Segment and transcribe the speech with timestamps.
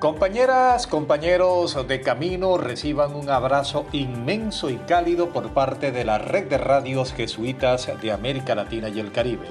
[0.00, 6.48] Compañeras, compañeros de camino, reciban un abrazo inmenso y cálido por parte de la red
[6.48, 9.48] de radios jesuitas de América Latina y el Caribe.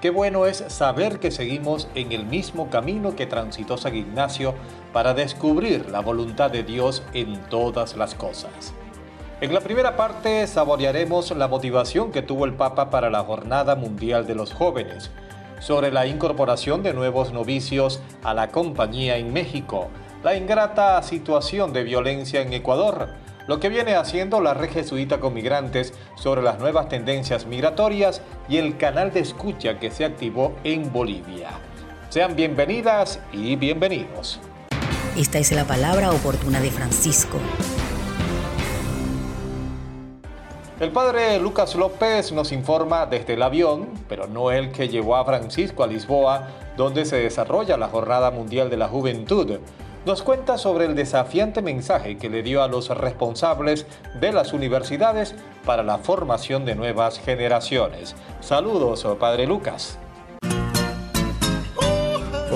[0.00, 4.54] Qué bueno es saber que seguimos en el mismo camino que transitó San Ignacio
[4.94, 8.72] para descubrir la voluntad de Dios en todas las cosas.
[9.42, 14.26] En la primera parte saborearemos la motivación que tuvo el Papa para la Jornada Mundial
[14.26, 15.10] de los Jóvenes,
[15.62, 19.88] sobre la incorporación de nuevos novicios a la compañía en México,
[20.24, 23.10] la ingrata situación de violencia en Ecuador,
[23.46, 28.56] lo que viene haciendo la red jesuita con migrantes sobre las nuevas tendencias migratorias y
[28.56, 31.50] el canal de escucha que se activó en Bolivia.
[32.08, 34.40] Sean bienvenidas y bienvenidos.
[35.16, 37.38] Esta es la palabra oportuna de Francisco.
[40.82, 45.24] El padre Lucas López nos informa desde el avión, pero no el que llevó a
[45.24, 49.60] Francisco a Lisboa, donde se desarrolla la Jornada Mundial de la Juventud.
[50.04, 53.86] Nos cuenta sobre el desafiante mensaje que le dio a los responsables
[54.20, 58.16] de las universidades para la formación de nuevas generaciones.
[58.40, 60.00] Saludos, padre Lucas.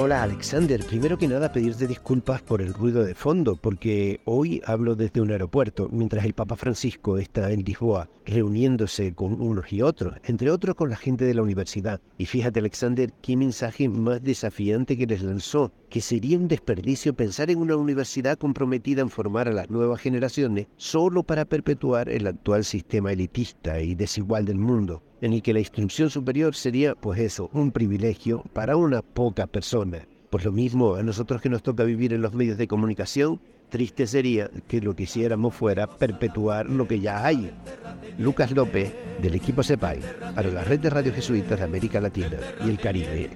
[0.06, 4.94] Hola Alexander, primero que nada pedirte disculpas por el ruido de fondo, porque hoy hablo
[4.94, 10.14] desde un aeropuerto, mientras el Papa Francisco está en Lisboa, reuniéndose con unos y otros,
[10.22, 12.00] entre otros con la gente de la universidad.
[12.18, 17.50] Y fíjate Alexander, qué mensaje más desafiante que les lanzó, que sería un desperdicio pensar
[17.50, 22.66] en una universidad comprometida en formar a las nuevas generaciones solo para perpetuar el actual
[22.66, 27.48] sistema elitista y desigual del mundo en el que la instrucción superior sería, pues eso,
[27.54, 30.06] un privilegio para una poca persona.
[30.28, 33.40] Pues lo mismo a nosotros que nos toca vivir en los medios de comunicación,
[33.70, 37.50] triste sería que lo que hiciéramos fuera perpetuar lo que ya hay.
[38.18, 38.92] Lucas López,
[39.22, 40.00] del equipo CEPAI,
[40.34, 43.30] para la red de radio jesuitas de América Latina y el Caribe.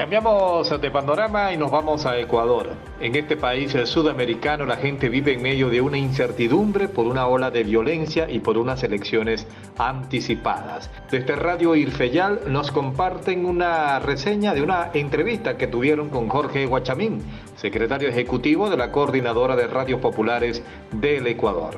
[0.00, 2.70] Cambiamos de panorama y nos vamos a Ecuador.
[3.02, 7.50] En este país sudamericano la gente vive en medio de una incertidumbre por una ola
[7.50, 9.46] de violencia y por unas elecciones
[9.76, 10.88] anticipadas.
[11.10, 17.22] Desde Radio Irfeyal nos comparten una reseña de una entrevista que tuvieron con Jorge Guachamín,
[17.56, 20.62] secretario ejecutivo de la Coordinadora de Radios Populares
[20.92, 21.76] del Ecuador.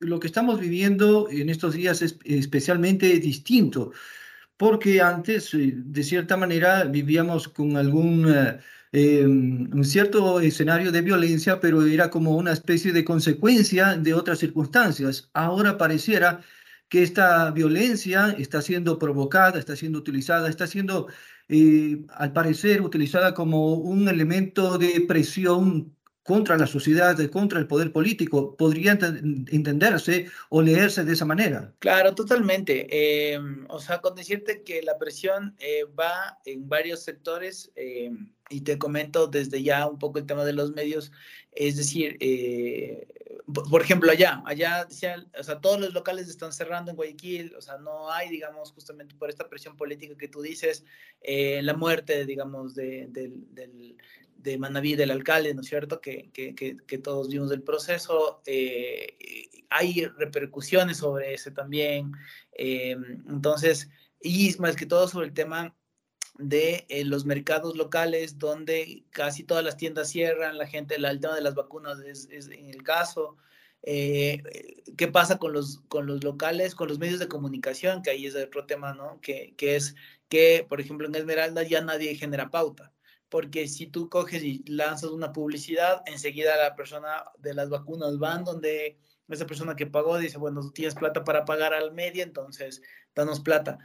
[0.00, 3.92] Lo que estamos viviendo en estos días es especialmente distinto
[4.56, 8.58] porque antes, eh, de cierta manera, vivíamos con algún eh,
[8.92, 14.38] em, un cierto escenario de violencia, pero era como una especie de consecuencia de otras
[14.38, 15.30] circunstancias.
[15.34, 16.40] Ahora pareciera
[16.88, 21.08] que esta violencia está siendo provocada, está siendo utilizada, está siendo,
[21.48, 27.92] eh, al parecer, utilizada como un elemento de presión contra la sociedad, contra el poder
[27.92, 31.72] político, podría entenderse o leerse de esa manera.
[31.78, 32.86] Claro, totalmente.
[32.90, 38.62] Em, o sea, con decirte que la presión eh, va en varios sectores, em, y
[38.62, 41.12] te comento desde ya un poco el tema de los medios,
[41.54, 43.06] es decir, eh,
[43.70, 44.86] por ejemplo, allá, allá
[45.38, 49.14] o sea, todos los locales están cerrando en Guayaquil, o sea, no hay, digamos, justamente
[49.14, 50.84] por esta presión política que tú dices,
[51.20, 53.96] eh, la muerte, digamos, de, del,
[54.36, 56.00] de Manaví del alcalde, ¿no es cierto?
[56.00, 58.42] Que, que, que, todos vimos del proceso.
[58.46, 59.16] Eh,
[59.70, 62.12] hay repercusiones sobre ese también.
[62.52, 63.90] Entonces,
[64.20, 65.74] y más que todo sobre el tema
[66.36, 71.34] de eh, los mercados locales donde casi todas las tiendas cierran, la gente, el tema
[71.34, 73.36] de las vacunas es, en el caso.
[73.82, 78.02] ¿Qué pasa con los, con los locales, con los medios de comunicación?
[78.02, 79.20] Que ahí es otro tema, ¿no?
[79.20, 79.94] Que, que es
[80.28, 82.94] que, por ejemplo, en Esmeralda ya nadie genera pauta
[83.34, 88.44] porque si tú coges y lanzas una publicidad, enseguida la persona de las vacunas van
[88.44, 88.96] donde
[89.28, 92.80] esa persona que pagó dice, bueno, tú tienes plata para pagar al media, entonces
[93.14, 93.78] danos plata.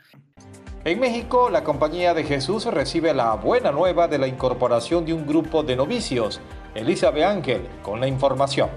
[0.85, 5.27] En México, la Compañía de Jesús recibe la buena nueva de la incorporación de un
[5.27, 6.39] grupo de novicios.
[6.73, 8.69] Elizabeth Ángel, con la información.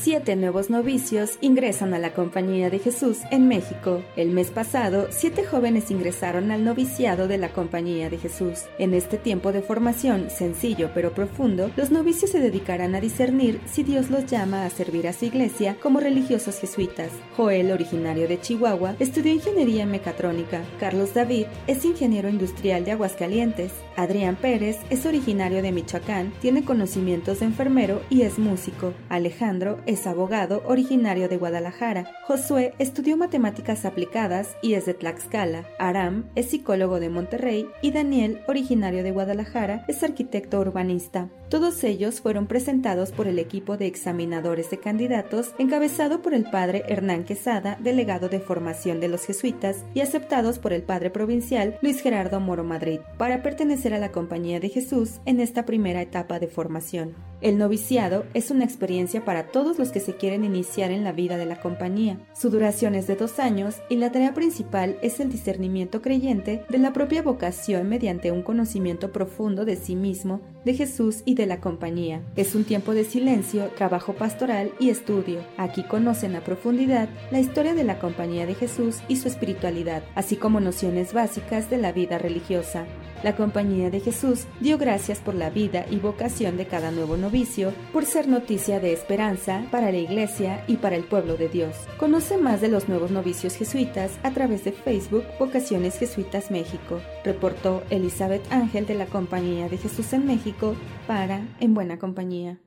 [0.00, 4.00] Siete nuevos novicios ingresan a la Compañía de Jesús en México.
[4.14, 8.60] El mes pasado, siete jóvenes ingresaron al noviciado de la Compañía de Jesús.
[8.78, 13.82] En este tiempo de formación, sencillo pero profundo, los novicios se dedicarán a discernir si
[13.82, 17.10] Dios los llama a servir a su iglesia como religiosos jesuitas.
[17.36, 20.62] Joel, originario de Chihuahua, estudió ingeniería mecatrónica.
[20.78, 23.72] Carlos David es ingeniero industrial de Aguascalientes.
[23.98, 28.94] Adrián Pérez es originario de Michoacán, tiene conocimientos de enfermero y es músico.
[29.08, 32.08] Alejandro es abogado originario de Guadalajara.
[32.24, 35.66] Josué estudió matemáticas aplicadas y es de Tlaxcala.
[35.80, 41.28] Aram es psicólogo de Monterrey y Daniel, originario de Guadalajara, es arquitecto urbanista.
[41.48, 46.84] Todos ellos fueron presentados por el equipo de examinadores de candidatos encabezado por el padre
[46.86, 52.00] Hernán Quesada, delegado de formación de los jesuitas, y aceptados por el padre provincial Luis
[52.00, 56.48] Gerardo Moro Madrid, para pertenecer a la Compañía de Jesús en esta primera etapa de
[56.48, 57.14] formación.
[57.40, 61.36] El noviciado es una experiencia para todos los que se quieren iniciar en la vida
[61.36, 62.18] de la compañía.
[62.34, 66.78] Su duración es de dos años y la tarea principal es el discernimiento creyente de
[66.78, 71.60] la propia vocación mediante un conocimiento profundo de sí mismo, de Jesús y de la
[71.60, 72.22] compañía.
[72.34, 75.38] Es un tiempo de silencio, trabajo pastoral y estudio.
[75.56, 80.34] Aquí conocen a profundidad la historia de la compañía de Jesús y su espiritualidad, así
[80.34, 82.86] como nociones básicas de la vida religiosa.
[83.22, 87.72] La Compañía de Jesús dio gracias por la vida y vocación de cada nuevo novicio,
[87.92, 91.74] por ser noticia de esperanza para la Iglesia y para el pueblo de Dios.
[91.98, 97.82] Conoce más de los nuevos novicios jesuitas a través de Facebook Vocaciones Jesuitas México, reportó
[97.90, 100.76] Elizabeth Ángel de la Compañía de Jesús en México
[101.06, 102.58] para En Buena Compañía.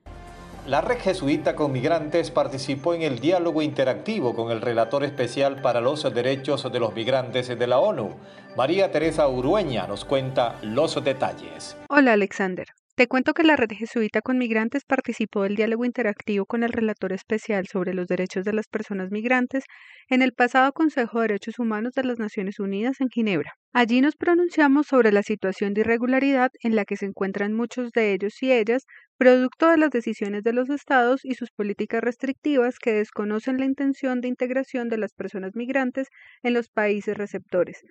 [0.67, 5.81] La red jesuita con migrantes participó en el diálogo interactivo con el relator especial para
[5.81, 8.15] los derechos de los migrantes de la ONU.
[8.55, 11.75] María Teresa Urueña nos cuenta los detalles.
[11.89, 12.67] Hola Alexander.
[13.01, 17.13] Te cuento que la red jesuita con migrantes participó del diálogo interactivo con el relator
[17.13, 19.63] especial sobre los derechos de las personas migrantes
[20.07, 23.53] en el pasado Consejo de Derechos Humanos de las Naciones Unidas en Ginebra.
[23.73, 28.13] Allí nos pronunciamos sobre la situación de irregularidad en la que se encuentran muchos de
[28.13, 28.85] ellos y ellas,
[29.17, 34.21] producto de las decisiones de los estados y sus políticas restrictivas que desconocen la intención
[34.21, 36.07] de integración de las personas migrantes
[36.43, 37.81] en los países receptores.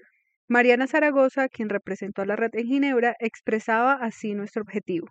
[0.50, 5.06] Mariana Zaragoza, quien representó a la red en Ginebra, expresaba así nuestro objetivo.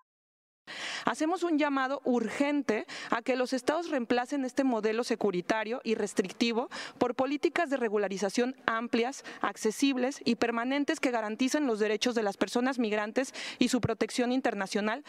[1.06, 7.16] Hacemos un llamado urgente a que los estados reemplacen este modelo securitario y restrictivo por
[7.16, 13.34] políticas de regularización amplias, accesibles y permanentes que garanticen los derechos de las personas migrantes
[13.60, 15.06] y su protección internacional.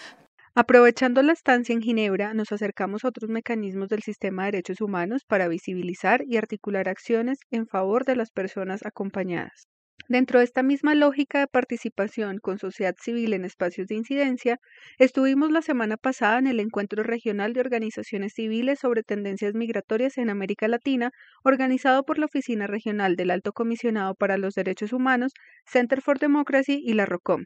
[0.54, 5.24] Aprovechando la estancia en Ginebra, nos acercamos a otros mecanismos del sistema de derechos humanos
[5.26, 9.66] para visibilizar y articular acciones en favor de las personas acompañadas.
[10.08, 14.58] Dentro de esta misma lógica de participación con sociedad civil en espacios de incidencia,
[14.98, 20.28] estuvimos la semana pasada en el Encuentro Regional de Organizaciones Civiles sobre Tendencias Migratorias en
[20.28, 21.12] América Latina,
[21.44, 25.32] organizado por la Oficina Regional del Alto Comisionado para los Derechos Humanos,
[25.64, 27.44] Center for Democracy y la ROCOM.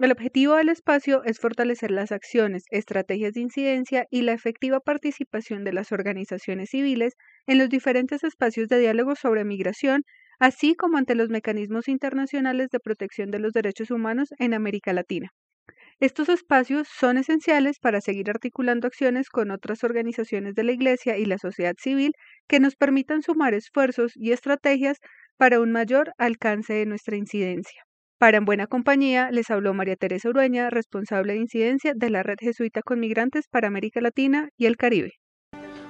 [0.00, 5.64] El objetivo del espacio es fortalecer las acciones, estrategias de incidencia y la efectiva participación
[5.64, 7.14] de las organizaciones civiles
[7.48, 10.04] en los diferentes espacios de diálogo sobre migración,
[10.38, 15.30] así como ante los mecanismos internacionales de protección de los derechos humanos en América Latina.
[16.00, 21.24] Estos espacios son esenciales para seguir articulando acciones con otras organizaciones de la Iglesia y
[21.24, 22.12] la sociedad civil
[22.46, 24.98] que nos permitan sumar esfuerzos y estrategias
[25.36, 27.82] para un mayor alcance de nuestra incidencia.
[28.18, 32.38] Para En Buena Compañía les habló María Teresa Urueña, responsable de incidencia de la Red
[32.40, 35.12] Jesuita con Migrantes para América Latina y el Caribe.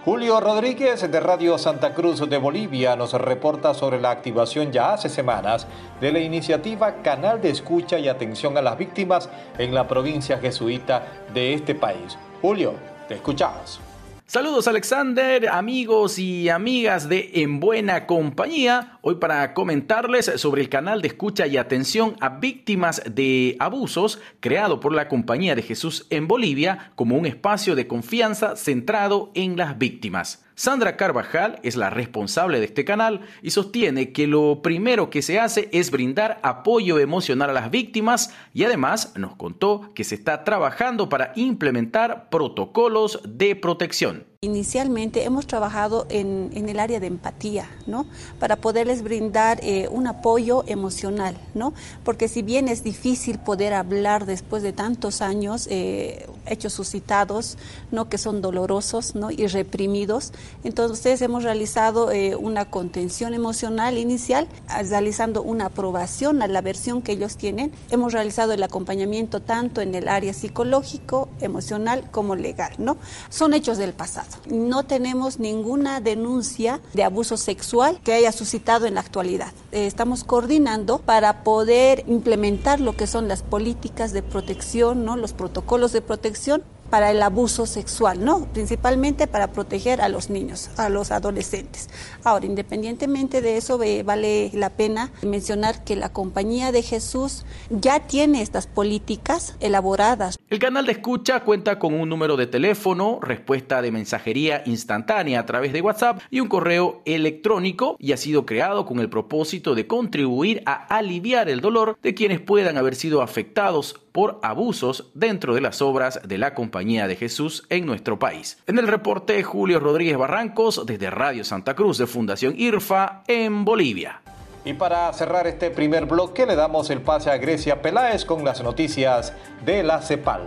[0.05, 5.09] Julio Rodríguez de Radio Santa Cruz de Bolivia nos reporta sobre la activación ya hace
[5.09, 5.67] semanas
[6.01, 9.29] de la iniciativa Canal de Escucha y Atención a las Víctimas
[9.59, 11.05] en la provincia jesuita
[11.35, 12.17] de este país.
[12.41, 12.75] Julio,
[13.09, 13.88] te escuchamos.
[14.31, 18.99] Saludos Alexander, amigos y amigas de En Buena Compañía.
[19.01, 24.81] Hoy para comentarles sobre el canal de escucha y atención a víctimas de abusos creado
[24.81, 29.79] por la Compañía de Jesús en Bolivia como un espacio de confianza centrado en las
[29.79, 30.45] víctimas.
[30.59, 35.39] Sandra Carvajal es la responsable de este canal y sostiene que lo primero que se
[35.39, 40.43] hace es brindar apoyo emocional a las víctimas y además nos contó que se está
[40.43, 44.27] trabajando para implementar protocolos de protección.
[44.41, 48.07] Inicialmente hemos trabajado en, el área de empatía, ¿no?
[48.39, 51.75] Para poderles brindar eh, un apoyo emocional, ¿no?
[52.05, 57.59] Porque si bien es difícil poder hablar después de tantos años, eh, hechos suscitados,
[57.91, 58.09] ¿no?
[58.09, 59.33] Que son dolorosos, ¿no?
[59.33, 64.47] Y reprimidos, entonces hemos realizado eh, una contención emocional inicial,
[64.89, 67.73] realizando una aprobación a la versión que ellos tienen.
[67.91, 72.99] Hemos realizado el acompañamiento tanto en el área psicológico, emocional como legal, ¿no?
[73.31, 74.28] Son hechos del pasado.
[74.51, 79.53] No tenemos ninguna denuncia de abuso sexual que haya suscitado en la actualidad.
[79.73, 85.17] Eh, estamos coordinando para poder implementar lo que son las políticas de protección, ¿no?
[85.17, 88.47] los protocolos de protección para el abuso sexual, ¿no?
[88.53, 91.89] Principalmente para proteger a los niños, a los adolescentes.
[92.25, 98.43] Ahora, independientemente de eso, vale la pena mencionar que la Compañía de Jesús ya tiene
[98.43, 100.39] estas políticas elaboradas.
[100.49, 105.47] El canal de escucha cuenta con un número de teléfono, respuesta de mensajería instantánea a
[105.47, 109.87] través de WhatsApp y un correo electrónico y ha sido creado con el propósito de
[109.87, 115.61] contribuir a aliviar el dolor de quienes puedan haber sido afectados por abusos dentro de
[115.61, 118.57] las obras de la Compañía de Jesús en nuestro país.
[118.69, 124.21] En el reporte Julio Rodríguez Barrancos desde Radio Santa Cruz de Fundación IRFA en Bolivia.
[124.65, 128.63] Y para cerrar este primer bloque le damos el pase a Grecia Peláez con las
[128.63, 129.33] noticias
[129.67, 130.43] de la CEPAL.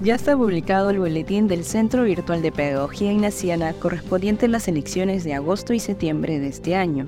[0.00, 5.24] Ya está publicado el boletín del Centro Virtual de Pedagogía Ignaciana correspondiente a las elecciones
[5.24, 7.06] de agosto y septiembre de este año.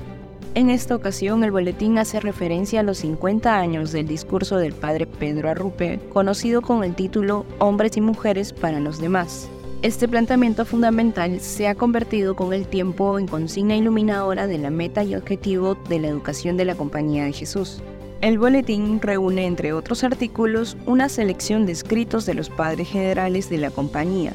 [0.56, 5.04] En esta ocasión, el boletín hace referencia a los 50 años del discurso del padre
[5.04, 9.48] Pedro Arrupe, conocido con el título Hombres y Mujeres para los demás.
[9.82, 15.02] Este planteamiento fundamental se ha convertido con el tiempo en consigna iluminadora de la meta
[15.02, 17.82] y objetivo de la educación de la Compañía de Jesús.
[18.20, 23.58] El boletín reúne, entre otros artículos, una selección de escritos de los padres generales de
[23.58, 24.34] la compañía,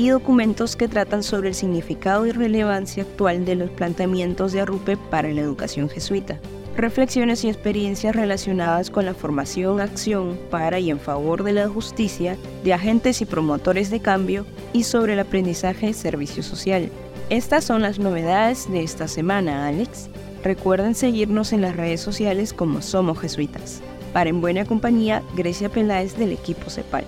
[0.00, 4.96] y documentos que tratan sobre el significado y relevancia actual de los planteamientos de Arrupe
[4.96, 6.40] para la educación jesuita.
[6.74, 12.38] Reflexiones y experiencias relacionadas con la formación, acción para y en favor de la justicia
[12.64, 16.88] de agentes y promotores de cambio y sobre el aprendizaje y servicio social.
[17.28, 20.08] Estas son las novedades de esta semana, Alex.
[20.42, 23.82] Recuerden seguirnos en las redes sociales como Somos Jesuitas.
[24.14, 27.04] Para En Buena Compañía, Grecia Peláez del equipo CEPAL.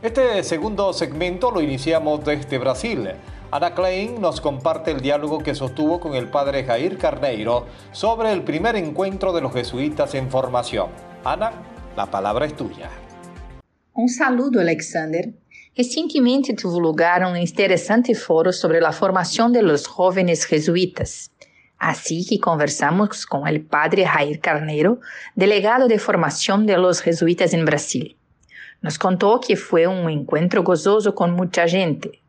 [0.00, 3.10] Este segundo segmento lo iniciamos desde Brasil.
[3.50, 8.44] Ana Klein nos comparte el diálogo que sostuvo con el padre Jair Carneiro sobre el
[8.44, 10.90] primer encuentro de los jesuitas en formación.
[11.24, 11.50] Ana,
[11.96, 12.88] la palabra es tuya.
[13.92, 15.32] Un saludo, Alexander.
[15.76, 21.32] Recientemente tuvo lugar un interesante foro sobre la formación de los jóvenes jesuitas.
[21.76, 25.00] Así que conversamos con el padre Jair Carneiro,
[25.34, 28.17] delegado de formación de los jesuitas en Brasil.
[28.80, 32.20] Nos contó que fue un encuentro gozoso con mucha gente.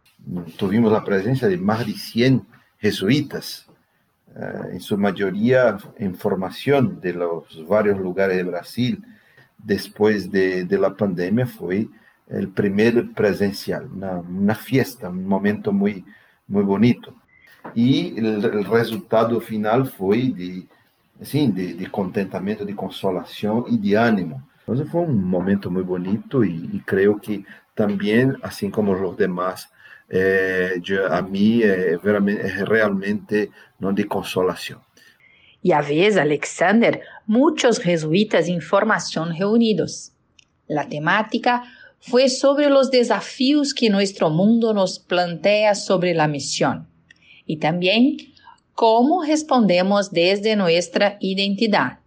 [0.57, 2.45] Tuvimos la presencia de más de 100
[2.79, 3.67] jesuitas,
[4.35, 9.03] eh, en su mayoría en formación de los varios lugares de Brasil.
[9.57, 11.87] Después de, de la pandemia fue
[12.29, 16.05] el primer presencial, una, una, fiesta, un momento muy,
[16.47, 17.13] muy bonito.
[17.75, 20.67] Y el, el resultado final fue de,
[21.21, 24.41] assim, de, de contentamento, de consolação e de ânimo.
[24.69, 29.67] Entonces fue un momento muy bonito y, creo que también, así como los demás,
[30.09, 33.49] eh, a mí eh, es realmente
[33.79, 33.91] ¿no?
[33.93, 34.79] de consolación.
[35.63, 40.11] Y a veces, Alexander, muchos jesuitas en formación reunidos.
[40.67, 41.63] La temática
[41.99, 46.87] fue sobre los desafíos que nuestro mundo nos plantea sobre la misión
[47.47, 48.17] y también
[48.75, 51.97] cómo respondemos desde nuestra identidad.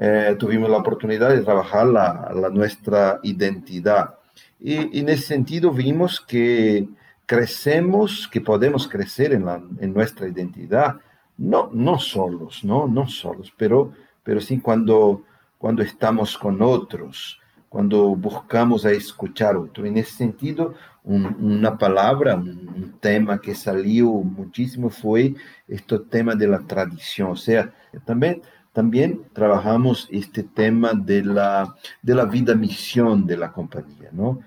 [0.00, 4.14] Eh, tuvimos la oportunidad de trabajar la, la nuestra identidad.
[4.60, 6.88] Y, y, en ese sentido vimos que
[7.26, 10.96] crecemos, que podemos crecer en, la, en nuestra identidad,
[11.36, 15.24] no, no solos, no, no solos, pero, pero sí cuando,
[15.58, 19.84] cuando estamos con otros, cuando buscamos a escuchar otro.
[19.84, 20.74] En ese sentido,
[21.04, 25.34] un, una palabra, un, un, tema que salió muchísimo fue
[25.66, 27.72] este tema de la tradición, o sea,
[28.04, 28.42] también
[28.78, 34.38] también trabajamos este tema de la, de la vida misión de la compañía, ¿no?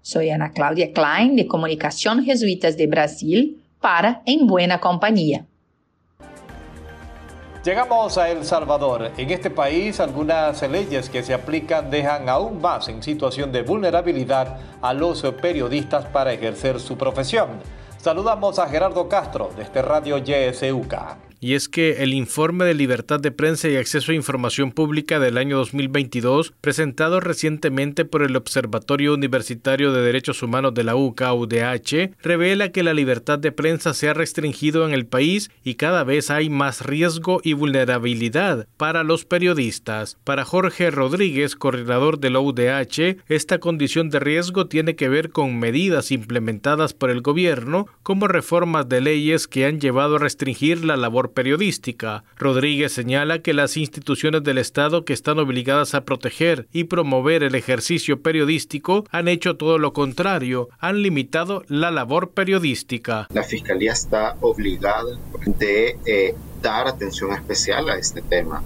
[0.00, 5.44] Soy Ana Claudia Klein, de Comunicación Jesuitas de Brasil, para En Buena Compañía.
[7.62, 9.12] Llegamos a El Salvador.
[9.18, 14.60] En este país, algunas leyes que se aplican dejan aún más en situación de vulnerabilidad
[14.80, 17.60] a los periodistas para ejercer su profesión.
[17.98, 23.20] Saludamos a Gerardo Castro, de este Radio YSUK y es que el informe de libertad
[23.20, 29.12] de prensa y acceso a información pública del año 2022, presentado recientemente por el Observatorio
[29.12, 34.08] Universitario de Derechos Humanos de la UCA UDH, revela que la libertad de prensa se
[34.08, 39.26] ha restringido en el país y cada vez hay más riesgo y vulnerabilidad para los
[39.26, 40.16] periodistas.
[40.24, 45.58] Para Jorge Rodríguez, coordinador de la UDH, esta condición de riesgo tiene que ver con
[45.58, 50.96] medidas implementadas por el gobierno, como reformas de leyes que han llevado a restringir la
[50.96, 52.24] labor periodística.
[52.38, 57.54] Rodríguez señala que las instituciones del Estado que están obligadas a proteger y promover el
[57.54, 63.26] ejercicio periodístico han hecho todo lo contrario, han limitado la labor periodística.
[63.32, 65.18] La Fiscalía está obligada
[65.58, 68.62] de eh, dar atención especial a este tema.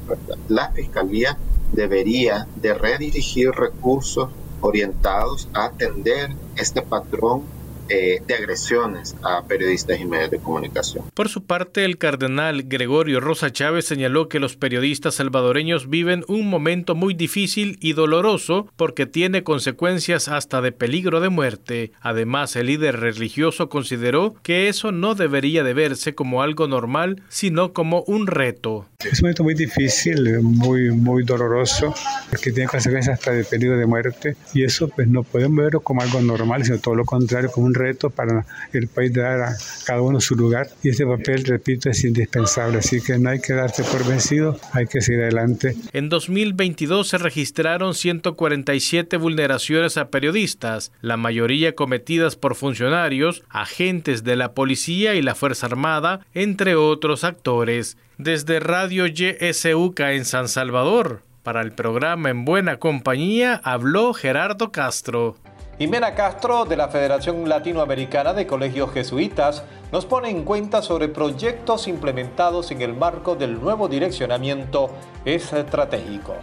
[0.48, 1.36] La Fiscalía
[1.72, 7.42] debería de redirigir recursos orientados a atender este patrón
[7.88, 11.04] eh, de agresiones a periodistas y medios de comunicación.
[11.14, 16.48] Por su parte, el cardenal Gregorio Rosa Chávez señaló que los periodistas salvadoreños viven un
[16.48, 21.92] momento muy difícil y doloroso porque tiene consecuencias hasta de peligro de muerte.
[22.00, 27.72] Además, el líder religioso consideró que eso no debería de verse como algo normal, sino
[27.72, 28.86] como un reto.
[28.98, 31.94] Es un momento muy difícil, muy, muy doloroso,
[32.42, 36.02] que tiene consecuencias hasta de peligro de muerte y eso pues no podemos verlo como
[36.02, 39.56] algo normal, sino todo lo contrario, como un reto para el país dar a
[39.86, 43.54] cada uno su lugar y este papel, repito, es indispensable, así que no hay que
[43.54, 45.74] darse por vencido, hay que seguir adelante.
[45.92, 54.36] En 2022 se registraron 147 vulneraciones a periodistas, la mayoría cometidas por funcionarios, agentes de
[54.36, 57.96] la policía y la Fuerza Armada, entre otros actores.
[58.18, 65.36] Desde Radio YSUK en San Salvador, para el programa En Buena Compañía, habló Gerardo Castro.
[65.78, 71.86] Jimena Castro de la Federación Latinoamericana de Colegios Jesuitas nos pone en cuenta sobre proyectos
[71.86, 74.90] implementados en el marco del nuevo direccionamiento
[75.24, 76.34] estratégico.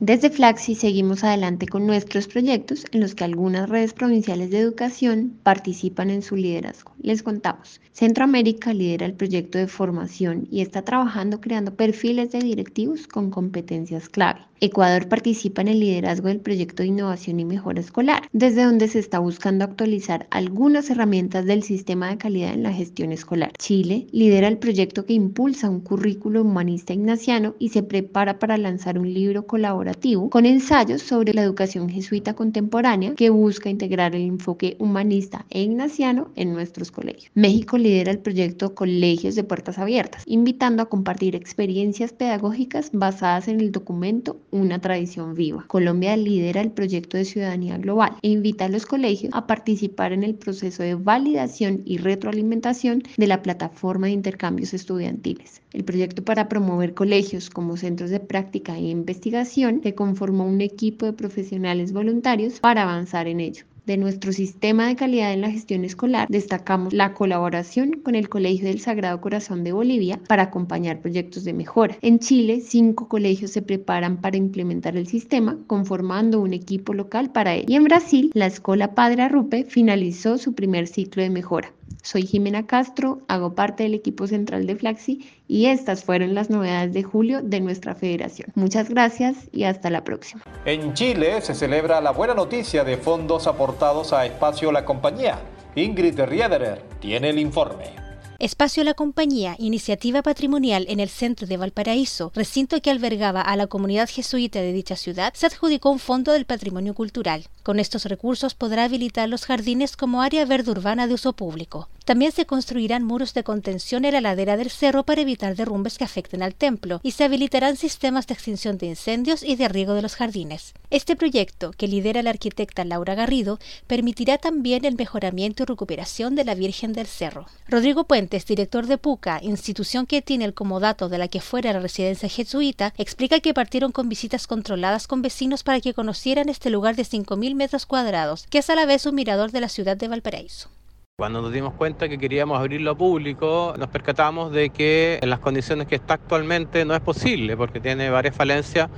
[0.00, 5.38] Desde Flaxi seguimos adelante con nuestros proyectos en los que algunas redes provinciales de educación
[5.44, 6.92] participan en su liderazgo.
[7.00, 13.06] Les contamos, Centroamérica lidera el proyecto de formación y está trabajando creando perfiles de directivos
[13.06, 14.40] con competencias clave.
[14.60, 18.98] Ecuador participa en el liderazgo del proyecto de innovación y mejora escolar, desde donde se
[18.98, 23.52] está buscando actualizar algunas herramientas del sistema de calidad en la gestión escolar.
[23.58, 28.98] Chile lidera el proyecto que impulsa un currículo humanista ignaciano y se prepara para lanzar
[28.98, 29.83] un libro colaborativo
[30.30, 36.30] con ensayos sobre la educación jesuita contemporánea que busca integrar el enfoque humanista e ignaciano
[36.36, 37.30] en nuestros colegios.
[37.34, 43.60] México lidera el proyecto Colegios de Puertas Abiertas, invitando a compartir experiencias pedagógicas basadas en
[43.60, 45.64] el documento Una tradición viva.
[45.66, 50.22] Colombia lidera el proyecto de ciudadanía global e invita a los colegios a participar en
[50.22, 55.63] el proceso de validación y retroalimentación de la plataforma de intercambios estudiantiles.
[55.74, 61.04] El proyecto para promover colegios como centros de práctica e investigación se conformó un equipo
[61.04, 65.84] de profesionales voluntarios para avanzar en ello de nuestro sistema de calidad en la gestión
[65.84, 71.44] escolar, destacamos la colaboración con el Colegio del Sagrado Corazón de Bolivia para acompañar proyectos
[71.44, 71.96] de mejora.
[72.00, 77.54] En Chile, cinco colegios se preparan para implementar el sistema, conformando un equipo local para
[77.54, 77.66] ello.
[77.68, 81.72] Y en Brasil, la Escuela Padre Arrupe finalizó su primer ciclo de mejora.
[82.02, 86.92] Soy Jimena Castro, hago parte del equipo central de Flaxi y estas fueron las novedades
[86.92, 88.52] de julio de nuestra federación.
[88.54, 90.42] Muchas gracias y hasta la próxima.
[90.64, 95.38] En Chile se celebra la buena noticia de fondos aportados a Espacio La Compañía.
[95.76, 98.03] Ingrid Riederer tiene el informe.
[98.40, 103.68] Espacio La Compañía, iniciativa patrimonial en el centro de Valparaíso, recinto que albergaba a la
[103.68, 107.46] comunidad jesuita de dicha ciudad, se adjudicó un fondo del patrimonio cultural.
[107.62, 111.88] Con estos recursos podrá habilitar los jardines como área verde urbana de uso público.
[112.04, 116.04] También se construirán muros de contención en la ladera del cerro para evitar derrumbes que
[116.04, 120.02] afecten al templo y se habilitarán sistemas de extinción de incendios y de riego de
[120.02, 120.74] los jardines.
[120.90, 126.44] Este proyecto, que lidera la arquitecta Laura Garrido, permitirá también el mejoramiento y recuperación de
[126.44, 127.46] la Virgen del Cerro.
[127.68, 131.80] Rodrigo Puentes, director de PUCA, institución que tiene el comodato de la que fuera la
[131.80, 136.96] residencia jesuita, explica que partieron con visitas controladas con vecinos para que conocieran este lugar
[136.96, 140.08] de 5.000 metros cuadrados, que es a la vez un mirador de la ciudad de
[140.08, 140.70] Valparaíso.
[141.18, 145.40] Cuando nos dimos cuenta que queríamos abrirlo a público, nos percatamos de que en las
[145.40, 148.88] condiciones que está actualmente no es posible porque tiene varias falencias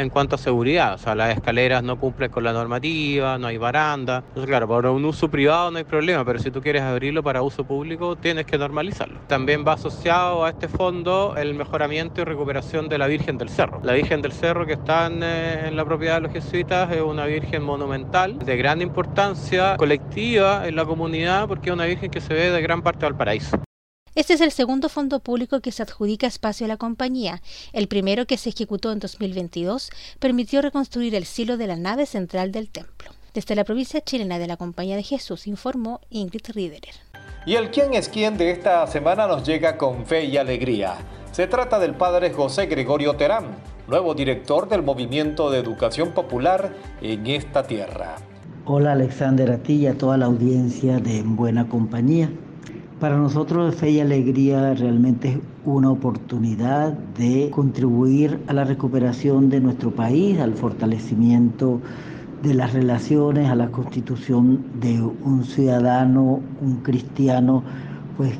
[0.00, 0.94] en cuanto a seguridad.
[0.94, 4.24] O sea, las escaleras no cumplen con la normativa, no hay baranda.
[4.28, 7.42] Entonces, claro, para un uso privado no hay problema, pero si tú quieres abrirlo para
[7.42, 9.20] uso público, tienes que normalizarlo.
[9.26, 13.80] También va asociado a este fondo el mejoramiento y recuperación de la Virgen del Cerro.
[13.82, 17.26] La Virgen del Cerro que está en, en la propiedad de los jesuitas es una
[17.26, 22.34] Virgen monumental de gran importancia colectiva en la comunidad porque es una Virgen que se
[22.34, 23.60] ve de gran parte del paraíso.
[24.16, 27.42] Este es el segundo fondo público que se adjudica espacio a la compañía.
[27.72, 32.50] El primero, que se ejecutó en 2022, permitió reconstruir el silo de la nave central
[32.50, 33.12] del templo.
[33.34, 36.94] Desde la provincia chilena de la Compañía de Jesús informó Ingrid Riederer.
[37.46, 40.96] Y el quién es quién de esta semana nos llega con fe y alegría.
[41.30, 47.28] Se trata del padre José Gregorio Terán, nuevo director del Movimiento de Educación Popular en
[47.28, 48.16] esta tierra.
[48.64, 52.28] Hola Alexander, a ti y a toda la audiencia de Buena Compañía.
[53.00, 59.58] Para nosotros Fe y Alegría realmente es una oportunidad de contribuir a la recuperación de
[59.58, 61.80] nuestro país, al fortalecimiento
[62.42, 67.62] de las relaciones, a la constitución de un ciudadano, un cristiano,
[68.18, 68.34] pues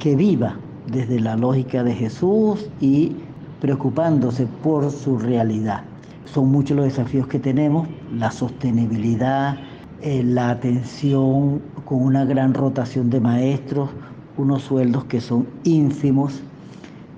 [0.00, 0.56] que viva
[0.90, 3.12] desde la lógica de Jesús y
[3.60, 5.84] preocupándose por su realidad.
[6.24, 9.56] son muchos los desafíos que tenemos, la sostenibilidad,
[10.02, 13.90] eh, la atención con una gran rotación de maestros,
[14.36, 16.40] unos sueldos que son ínfimos,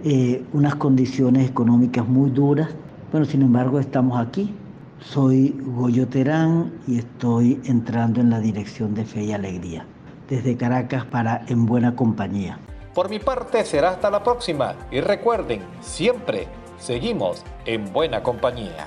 [0.05, 2.71] eh, unas condiciones económicas muy duras.
[3.11, 4.55] Bueno, sin embargo, estamos aquí.
[5.01, 9.87] Soy Goyo Terán y estoy entrando en la dirección de Fe y Alegría.
[10.29, 12.59] Desde Caracas para En Buena Compañía.
[12.95, 16.47] Por mi parte será hasta la próxima y recuerden, siempre
[16.79, 18.87] seguimos en buena compañía.